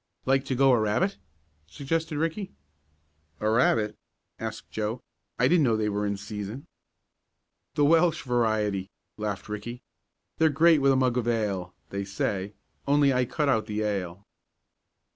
"Like 0.25 0.45
to 0.45 0.55
go 0.55 0.71
a 0.71 0.79
rabbit?" 0.79 1.17
suggested 1.67 2.17
Ricky. 2.17 2.53
"A 3.39 3.47
rabbit?" 3.47 3.95
asked 4.39 4.71
Joe. 4.71 4.99
"I 5.37 5.47
didn't 5.47 5.61
know 5.63 5.77
they 5.77 5.89
were 5.93 6.07
in 6.07 6.17
season?" 6.17 6.65
"The 7.75 7.85
Welsh 7.85 8.23
variety," 8.23 8.89
laughed 9.17 9.47
Ricky. 9.47 9.83
"They're 10.39 10.49
great 10.49 10.81
with 10.81 10.91
a 10.91 10.95
mug 10.95 11.17
of 11.19 11.27
ale, 11.27 11.75
they 11.91 12.03
say, 12.03 12.55
only 12.87 13.13
I 13.13 13.25
cut 13.25 13.47
out 13.47 13.67
the 13.67 13.81
ale." 13.83 14.25